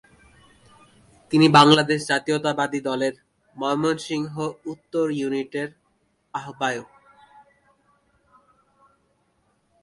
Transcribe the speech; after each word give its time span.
তিনি 1.31 1.47
বাংলাদেশ 1.57 1.99
জাতীয়তাবাদী 2.07 2.79
দলের 2.89 3.13
ময়মনসিংহ 3.55 4.33
উত্তর 4.65 5.05
ইউনিটের 5.11 5.69
আহ্বায়ক। 6.33 6.89